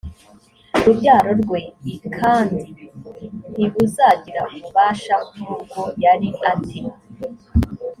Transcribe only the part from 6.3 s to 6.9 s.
a te